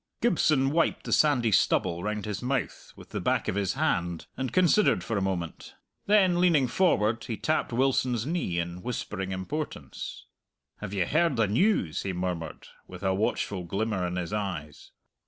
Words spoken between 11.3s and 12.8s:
the news?" he murmured,